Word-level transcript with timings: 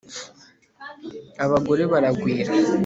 abagore 1.45 1.83
baragwira 1.91 2.51